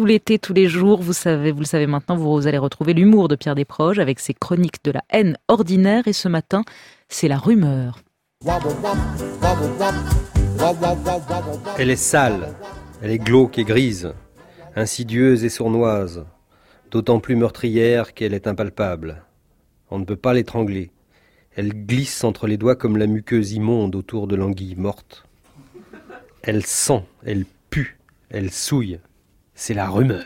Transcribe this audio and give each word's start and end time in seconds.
tout 0.00 0.06
l'été, 0.06 0.38
tous 0.38 0.54
les 0.54 0.66
jours. 0.66 1.02
Vous 1.02 1.12
savez, 1.12 1.52
vous 1.52 1.58
le 1.58 1.66
savez 1.66 1.86
maintenant, 1.86 2.16
vous 2.16 2.46
allez 2.46 2.56
retrouver 2.56 2.94
l'humour 2.94 3.28
de 3.28 3.36
Pierre 3.36 3.54
Desproges 3.54 3.98
avec 3.98 4.18
ses 4.18 4.32
chroniques 4.32 4.82
de 4.82 4.92
la 4.92 5.02
haine 5.10 5.36
ordinaire. 5.46 6.08
Et 6.08 6.14
ce 6.14 6.26
matin, 6.26 6.62
c'est 7.10 7.28
la 7.28 7.36
rumeur. 7.36 7.98
Elle 11.76 11.90
est 11.90 11.96
sale, 11.96 12.54
elle 13.02 13.10
est 13.10 13.18
glauque 13.18 13.58
et 13.58 13.64
grise, 13.64 14.14
insidieuse 14.74 15.44
et 15.44 15.50
sournoise, 15.50 16.24
d'autant 16.90 17.20
plus 17.20 17.36
meurtrière 17.36 18.14
qu'elle 18.14 18.32
est 18.32 18.46
impalpable. 18.46 19.22
On 19.90 19.98
ne 19.98 20.06
peut 20.06 20.16
pas 20.16 20.32
l'étrangler. 20.32 20.92
Elle 21.54 21.74
glisse 21.74 22.24
entre 22.24 22.46
les 22.46 22.56
doigts 22.56 22.76
comme 22.76 22.96
la 22.96 23.06
muqueuse 23.06 23.52
immonde 23.52 23.94
autour 23.94 24.28
de 24.28 24.36
l'anguille 24.36 24.76
morte. 24.76 25.26
Elle 26.40 26.64
sent, 26.64 27.02
elle 27.22 27.44
pue, 27.68 27.98
elle 28.30 28.50
souille. 28.50 28.98
C'est 29.60 29.74
la 29.74 29.90
rumeur. 29.90 30.24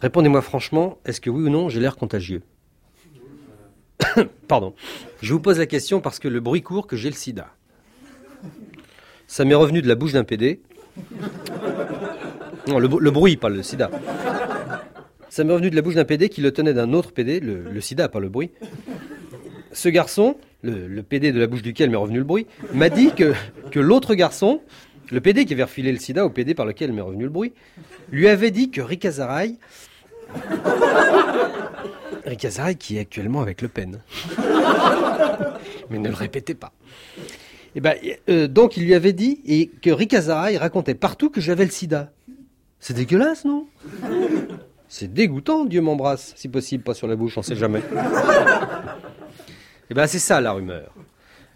Répondez-moi 0.00 0.42
franchement, 0.42 0.98
est-ce 1.04 1.20
que 1.20 1.30
oui 1.30 1.44
ou 1.44 1.48
non 1.48 1.68
j'ai 1.68 1.78
l'air 1.78 1.94
contagieux 1.94 2.42
Pardon. 4.48 4.74
Je 5.22 5.32
vous 5.32 5.38
pose 5.38 5.60
la 5.60 5.66
question 5.66 6.00
parce 6.00 6.18
que 6.18 6.26
le 6.26 6.40
bruit 6.40 6.60
court 6.60 6.88
que 6.88 6.96
j'ai 6.96 7.08
le 7.08 7.14
sida. 7.14 7.54
Ça 9.28 9.44
m'est 9.44 9.54
revenu 9.54 9.80
de 9.80 9.86
la 9.86 9.94
bouche 9.94 10.12
d'un 10.12 10.24
PD. 10.24 10.60
Non, 12.66 12.80
le, 12.80 12.88
bruit, 13.12 13.36
pas 13.36 13.48
le 13.48 13.62
sida. 13.62 13.92
Ça 15.28 15.44
m'est 15.44 15.52
revenu 15.52 15.70
de 15.70 15.76
la 15.76 15.82
bouche 15.82 15.94
d'un 15.94 16.04
PD 16.04 16.30
qui 16.30 16.40
le 16.40 16.50
tenait 16.50 16.74
d'un 16.74 16.92
autre 16.92 17.12
PD, 17.12 17.38
le, 17.38 17.80
sida, 17.80 18.08
pas 18.08 18.18
le 18.18 18.28
bruit. 18.28 18.50
Ce 19.70 19.88
garçon, 19.88 20.36
le, 20.62 21.00
PD 21.02 21.30
de 21.30 21.38
la 21.38 21.46
bouche 21.46 21.62
duquel 21.62 21.90
m'est 21.90 21.96
revenu 21.96 22.18
le 22.18 22.24
bruit, 22.24 22.48
m'a 22.74 22.88
dit 22.88 23.12
que, 23.12 23.34
que 23.70 23.78
l'autre 23.78 24.16
garçon, 24.16 24.62
le 25.10 25.20
PD 25.20 25.44
qui 25.44 25.54
avait 25.54 25.64
refilé 25.64 25.92
le 25.92 25.98
sida 25.98 26.24
au 26.24 26.30
PD 26.30 26.54
par 26.54 26.66
lequel 26.66 26.92
m'est 26.92 27.02
revenu 27.02 27.24
le 27.24 27.30
bruit, 27.30 27.52
lui 28.10 28.28
avait 28.28 28.50
dit 28.50 28.70
que 28.70 28.80
Rick 28.80 29.04
Azaray. 29.04 29.56
Rick 32.26 32.44
Azaray 32.44 32.76
qui 32.76 32.96
est 32.96 33.00
actuellement 33.00 33.40
avec 33.40 33.62
Le 33.62 33.68
Pen. 33.68 34.00
Mais 35.90 35.98
ne 35.98 36.08
le 36.08 36.14
répétez 36.14 36.54
pas. 36.54 36.72
Et 37.74 37.78
eh 37.78 37.80
ben, 37.80 37.94
euh, 38.28 38.48
donc 38.48 38.76
il 38.76 38.84
lui 38.84 38.94
avait 38.94 39.12
dit 39.12 39.40
et 39.46 39.68
que 39.68 39.90
Rick 39.90 40.14
Azaray 40.14 40.56
racontait 40.56 40.94
partout 40.94 41.30
que 41.30 41.40
j'avais 41.40 41.64
le 41.64 41.70
sida. 41.70 42.10
C'est 42.80 42.94
dégueulasse, 42.94 43.44
non? 43.44 43.66
C'est 44.88 45.12
dégoûtant, 45.12 45.64
Dieu 45.64 45.82
m'embrasse, 45.82 46.32
si 46.36 46.48
possible, 46.48 46.82
pas 46.82 46.94
sur 46.94 47.06
la 47.06 47.16
bouche, 47.16 47.36
on 47.36 47.42
sait 47.42 47.56
jamais. 47.56 47.82
Eh 49.90 49.94
ben 49.94 50.06
c'est 50.06 50.18
ça 50.18 50.40
la 50.40 50.52
rumeur. 50.52 50.92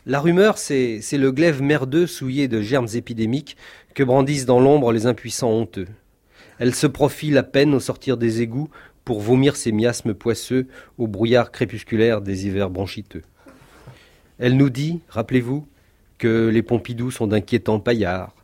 La 0.04 0.18
rumeur, 0.18 0.58
c'est 0.58 1.00
le 1.12 1.30
glaive 1.30 1.62
merdeux 1.62 2.08
souillé 2.08 2.48
de 2.48 2.60
germes 2.60 2.88
épidémiques 2.94 3.56
que 3.94 4.02
brandissent 4.02 4.46
dans 4.46 4.58
l'ombre 4.58 4.90
les 4.90 5.06
impuissants 5.06 5.52
honteux. 5.52 5.86
Elle 6.58 6.74
se 6.74 6.88
profile 6.88 7.38
à 7.38 7.44
peine 7.44 7.72
au 7.72 7.78
sortir 7.78 8.16
des 8.16 8.42
égouts 8.42 8.68
pour 9.04 9.20
vomir 9.20 9.54
ses 9.54 9.70
miasmes 9.70 10.14
poisseux 10.14 10.66
au 10.98 11.06
brouillard 11.06 11.52
crépusculaire 11.52 12.20
des 12.20 12.46
hivers 12.46 12.68
bronchiteux. 12.68 13.22
Elle 14.40 14.56
nous 14.56 14.70
dit, 14.70 15.00
rappelez-vous, 15.08 15.66
que 16.18 16.48
les 16.48 16.62
Pompidou 16.62 17.12
sont 17.12 17.28
d'inquiétants 17.28 17.80
paillards, 17.80 18.34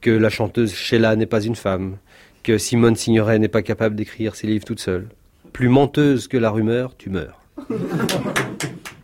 que 0.00 0.10
la 0.10 0.30
chanteuse 0.30 0.74
Sheila 0.74 1.16
n'est 1.16 1.26
pas 1.26 1.42
une 1.42 1.56
femme, 1.56 1.98
que 2.42 2.56
Simone 2.56 2.96
Signoret 2.96 3.38
n'est 3.38 3.48
pas 3.48 3.62
capable 3.62 3.94
d'écrire 3.94 4.36
ses 4.36 4.46
livres 4.46 4.64
toute 4.64 4.80
seule. 4.80 5.08
Plus 5.52 5.68
menteuse 5.68 6.28
que 6.28 6.36
la 6.38 6.50
rumeur, 6.50 6.96
tu 6.96 7.10
meurs. 7.10 7.42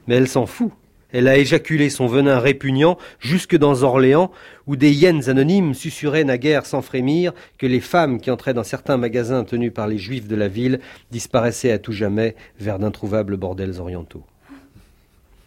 Mais 0.07 0.17
elle 0.17 0.29
s'en 0.29 0.47
fout. 0.47 0.73
Elle 1.13 1.29
a 1.29 1.37
éjaculé 1.37 1.91
son 1.91 2.07
venin 2.07 2.39
répugnant 2.39 2.99
jusque 3.19 3.57
dans 3.57 3.83
Orléans, 3.83 4.31
où 4.67 4.77
des 4.77 4.93
hyènes 4.93 5.29
anonymes 5.29 5.75
susurraient 5.75 6.25
naguère 6.25 6.67
sans 6.67 6.83
frémir 6.83 7.33
que 7.59 7.67
les 7.67 7.81
femmes 7.81 8.21
qui 8.21 8.31
entraient 8.31 8.55
dans 8.55 8.65
certains 8.65 8.97
magasins 8.97 9.45
tenus 9.45 9.73
par 9.73 9.89
les 9.89 9.99
juifs 9.99 10.29
de 10.29 10.37
la 10.37 10.49
ville 10.49 10.81
disparaissaient 11.11 11.73
à 11.73 11.79
tout 11.79 11.93
jamais 11.93 12.37
vers 12.59 12.79
d'introuvables 12.79 13.37
bordels 13.37 13.81
orientaux. 13.81 14.25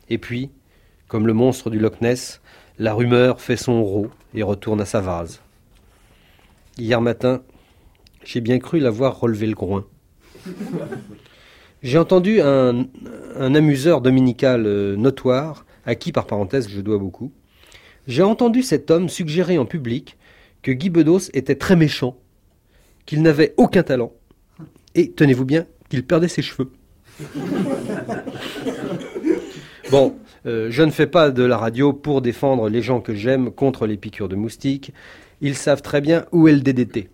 Et 0.09 0.17
puis, 0.17 0.49
comme 1.07 1.27
le 1.27 1.33
monstre 1.33 1.69
du 1.69 1.79
Loch 1.79 2.01
Ness, 2.01 2.41
la 2.79 2.93
rumeur 2.93 3.39
fait 3.39 3.57
son 3.57 3.83
rot 3.83 4.09
et 4.33 4.43
retourne 4.43 4.81
à 4.81 4.85
sa 4.85 4.99
vase. 4.99 5.41
Hier 6.77 6.99
matin, 7.01 7.41
j'ai 8.23 8.41
bien 8.41 8.59
cru 8.59 8.79
l'avoir 8.79 9.19
relevé 9.19 9.47
le 9.47 9.53
groin. 9.53 9.85
J'ai 11.83 11.97
entendu 11.97 12.39
un, 12.39 12.87
amuseur 13.35 13.99
dominical 13.99 14.65
euh, 14.65 14.95
notoire, 14.95 15.65
à 15.85 15.95
qui 15.95 16.13
par 16.13 16.25
parenthèse 16.25 16.69
je 16.69 16.79
dois 16.79 16.97
beaucoup. 16.97 17.33
J'ai 18.07 18.23
entendu 18.23 18.63
cet 18.63 18.89
homme 18.89 19.09
suggérer 19.09 19.57
en 19.57 19.65
public 19.65 20.17
que 20.61 20.71
Guy 20.71 20.89
Bedos 20.89 21.29
était 21.33 21.55
très 21.55 21.75
méchant, 21.75 22.15
qu'il 23.05 23.21
n'avait 23.21 23.53
aucun 23.57 23.83
talent, 23.83 24.13
et 24.95 25.11
tenez-vous 25.11 25.43
bien, 25.43 25.65
qu'il 25.89 26.05
perdait 26.05 26.29
ses 26.29 26.41
cheveux. 26.41 26.71
bon, 29.91 30.15
euh, 30.45 30.71
je 30.71 30.83
ne 30.83 30.91
fais 30.91 31.07
pas 31.07 31.31
de 31.31 31.43
la 31.43 31.57
radio 31.57 31.91
pour 31.91 32.21
défendre 32.21 32.69
les 32.69 32.81
gens 32.81 33.01
que 33.01 33.13
j'aime 33.13 33.51
contre 33.51 33.87
les 33.87 33.97
piqûres 33.97 34.29
de 34.29 34.37
moustiques. 34.37 34.93
Ils 35.41 35.55
savent 35.55 35.81
très 35.81 35.99
bien 35.99 36.25
où 36.31 36.47
est 36.47 36.53
le 36.53 36.61
DDT. 36.61 37.09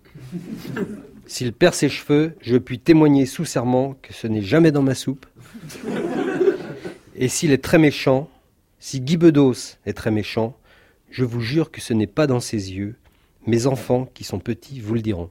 S'il 1.30 1.52
perd 1.52 1.74
ses 1.74 1.88
cheveux, 1.88 2.34
je 2.40 2.56
puis 2.56 2.80
témoigner 2.80 3.24
sous 3.24 3.44
serment 3.44 3.94
que 4.02 4.12
ce 4.12 4.26
n'est 4.26 4.42
jamais 4.42 4.72
dans 4.72 4.82
ma 4.82 4.96
soupe. 4.96 5.26
Et 7.14 7.28
s'il 7.28 7.52
est 7.52 7.62
très 7.62 7.78
méchant, 7.78 8.28
si 8.80 9.00
Guy 9.00 9.16
Bedos 9.16 9.76
est 9.86 9.92
très 9.92 10.10
méchant, 10.10 10.56
je 11.08 11.22
vous 11.22 11.40
jure 11.40 11.70
que 11.70 11.80
ce 11.80 11.92
n'est 11.92 12.08
pas 12.08 12.26
dans 12.26 12.40
ses 12.40 12.72
yeux. 12.72 12.96
Mes 13.46 13.68
enfants, 13.68 14.10
qui 14.12 14.24
sont 14.24 14.40
petits, 14.40 14.80
vous 14.80 14.94
le 14.94 15.02
diront. 15.02 15.30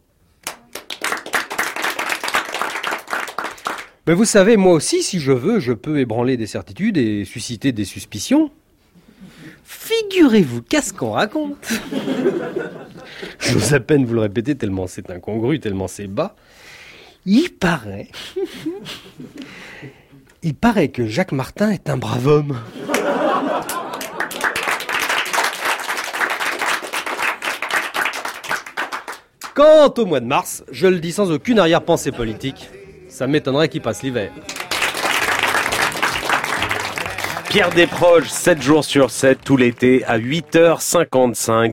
Mais 4.08 4.14
vous 4.14 4.24
savez, 4.24 4.56
moi 4.56 4.72
aussi, 4.72 5.04
si 5.04 5.20
je 5.20 5.34
veux, 5.34 5.60
je 5.60 5.74
peux 5.74 6.00
ébranler 6.00 6.38
des 6.38 6.48
certitudes 6.48 6.96
et 6.96 7.26
susciter 7.26 7.74
des 7.74 7.84
suspicions. 7.84 8.52
Figurez-vous 9.72 10.64
qu'est-ce 10.64 10.92
qu'on 10.92 11.12
raconte? 11.12 11.70
J'ose 13.40 13.76
à 13.76 13.80
peine 13.80 14.04
vous 14.04 14.16
le 14.16 14.22
répéter 14.22 14.56
tellement 14.56 14.88
c'est 14.88 15.12
incongru, 15.12 15.60
tellement 15.60 15.88
c'est 15.88 16.08
bas. 16.08 16.36
Il 17.28 17.50
paraît. 17.52 18.08
Il 20.42 20.56
paraît 20.56 20.88
que 20.88 21.06
Jacques 21.06 21.34
Martin 21.34 21.70
est 21.70 21.88
un 21.88 21.98
brave 21.98 22.26
homme. 22.26 22.58
Quant 29.54 29.94
au 30.00 30.06
mois 30.08 30.20
de 30.20 30.26
mars, 30.26 30.64
je 30.72 30.88
le 30.88 31.00
dis 31.00 31.12
sans 31.12 31.30
aucune 31.30 31.60
arrière-pensée 31.60 32.12
politique, 32.12 32.72
ça 33.08 33.28
m'étonnerait 33.28 33.70
qu'il 33.70 33.82
passe 33.82 34.02
l'hiver. 34.02 34.32
Pierre 37.50 37.72
Desproges, 37.72 38.30
7 38.30 38.62
jours 38.62 38.86
sur 38.86 39.10
7, 39.10 39.40
tout 39.44 39.58
l'été, 39.58 40.06
à 40.06 40.20
8h55. 40.20 41.68